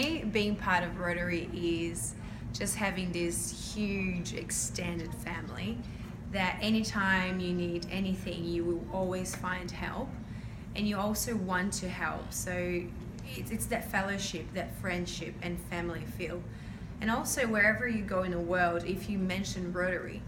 me, 0.00 0.24
being 0.32 0.56
part 0.56 0.82
of 0.84 0.98
Rotary 0.98 1.48
is 1.54 2.14
just 2.52 2.76
having 2.76 3.12
this 3.12 3.74
huge 3.74 4.34
extended 4.34 5.12
family 5.14 5.78
that 6.32 6.58
anytime 6.60 7.38
you 7.38 7.52
need 7.52 7.86
anything, 7.90 8.44
you 8.44 8.64
will 8.64 8.84
always 8.92 9.34
find 9.36 9.70
help, 9.70 10.08
and 10.74 10.88
you 10.88 10.96
also 10.96 11.36
want 11.36 11.72
to 11.74 11.88
help. 11.88 12.32
So 12.32 12.82
it's, 13.36 13.50
it's 13.50 13.66
that 13.66 13.90
fellowship, 13.90 14.46
that 14.54 14.76
friendship, 14.80 15.34
and 15.42 15.58
family 15.70 16.02
feel. 16.18 16.42
And 17.00 17.10
also, 17.10 17.46
wherever 17.46 17.86
you 17.86 18.02
go 18.02 18.22
in 18.22 18.32
the 18.32 18.38
world, 18.38 18.84
if 18.84 19.08
you 19.08 19.18
mention 19.18 19.72
Rotary, 19.72 20.22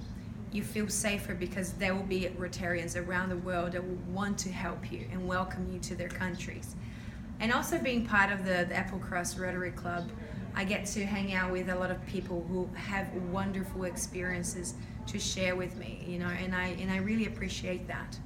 you 0.53 0.63
feel 0.63 0.89
safer 0.89 1.35
because 1.35 1.73
there 1.73 1.95
will 1.95 2.05
be 2.05 2.29
Rotarians 2.39 2.97
around 2.97 3.31
the 3.31 3.37
world 3.39 3.73
that 3.73 3.83
will 3.83 3.99
want 4.13 4.39
to 4.39 4.51
help 4.51 4.93
you 4.93 5.07
and 5.11 5.27
welcome 5.27 5.69
you 5.73 5.81
to 5.81 5.97
their 5.97 6.09
countries. 6.09 6.77
And 7.39 7.53
also, 7.53 7.79
being 7.79 8.07
part 8.07 8.33
of 8.33 8.45
the, 8.45 8.67
the 8.69 8.75
Applecross 8.75 9.39
Rotary 9.39 9.71
Club, 9.73 10.09
I 10.55 10.65
get 10.65 10.87
to 10.87 11.05
hang 11.05 11.35
out 11.35 11.53
with 11.53 11.69
a 11.69 11.75
lot 11.75 11.91
of 11.91 12.05
people 12.07 12.47
who 12.49 12.69
have 12.75 13.13
wonderful 13.31 13.85
experiences 13.85 14.75
to 15.07 15.19
share 15.19 15.55
with 15.55 15.77
me, 15.77 16.03
you 16.09 16.19
know, 16.19 16.29
and 16.29 16.55
I 16.55 16.69
and 16.81 16.91
I 16.91 16.97
really 16.97 17.27
appreciate 17.27 17.87
that. 17.89 18.19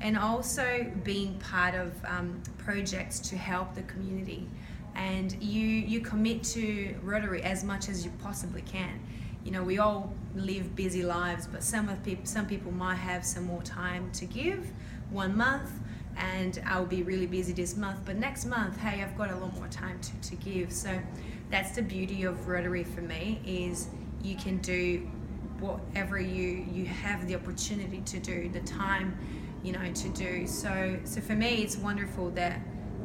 And 0.00 0.16
also 0.16 0.90
being 1.04 1.38
part 1.38 1.74
of 1.74 1.92
um, 2.06 2.42
projects 2.56 3.18
to 3.20 3.36
help 3.36 3.74
the 3.74 3.82
community, 3.82 4.48
and 4.94 5.36
you 5.42 5.66
you 5.66 6.00
commit 6.00 6.42
to 6.44 6.94
Rotary 7.02 7.42
as 7.42 7.64
much 7.64 7.90
as 7.90 8.02
you 8.02 8.12
possibly 8.22 8.62
can. 8.62 8.98
You 9.44 9.50
know, 9.50 9.62
we 9.62 9.78
all 9.78 10.14
live 10.34 10.74
busy 10.74 11.02
lives, 11.02 11.46
but 11.46 11.62
some 11.62 11.90
of 11.90 12.02
people 12.02 12.24
some 12.24 12.46
people 12.46 12.72
might 12.72 12.96
have 12.96 13.26
some 13.26 13.44
more 13.44 13.62
time 13.62 14.10
to 14.12 14.24
give 14.24 14.72
one 15.10 15.36
month 15.36 15.70
and 16.18 16.60
I'll 16.66 16.86
be 16.86 17.02
really 17.02 17.26
busy 17.26 17.52
this 17.52 17.76
month, 17.76 18.00
but 18.04 18.16
next 18.16 18.44
month, 18.44 18.76
hey, 18.78 19.02
I've 19.02 19.16
got 19.16 19.30
a 19.30 19.36
lot 19.36 19.54
more 19.56 19.68
time 19.68 20.00
to, 20.00 20.30
to 20.30 20.36
give. 20.36 20.72
So 20.72 20.98
that's 21.50 21.72
the 21.72 21.82
beauty 21.82 22.24
of 22.24 22.48
Rotary 22.48 22.84
for 22.84 23.00
me 23.00 23.40
is 23.44 23.88
you 24.22 24.36
can 24.36 24.58
do 24.58 25.08
whatever 25.60 26.20
you 26.20 26.64
you 26.72 26.84
have 26.86 27.26
the 27.26 27.34
opportunity 27.34 28.00
to 28.02 28.18
do, 28.18 28.48
the 28.48 28.60
time, 28.60 29.16
you 29.62 29.72
know, 29.72 29.92
to 29.92 30.08
do. 30.10 30.46
So 30.46 30.98
so 31.04 31.20
for 31.20 31.34
me 31.34 31.62
it's 31.62 31.76
wonderful 31.76 32.30
that 32.30 32.60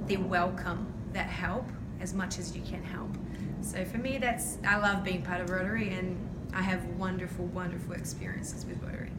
they 0.08 0.18
welcome 0.18 0.92
that 1.14 1.28
help 1.28 1.68
as 2.00 2.14
much 2.14 2.40
as 2.40 2.56
you 2.56 2.62
can 2.64 2.84
help. 2.84 3.16
So 3.62 3.86
for 3.86 3.98
me 3.98 4.18
that's 4.18 4.58
I 4.68 4.78
love 4.78 5.04
being 5.04 5.22
part 5.22 5.42
of 5.42 5.50
Rotary 5.50 5.90
and 5.94 6.18
I 6.54 6.62
have 6.62 6.86
wonderful, 6.98 7.46
wonderful 7.46 7.94
experiences 7.94 8.66
with 8.66 8.82
Rotary. 8.84 9.10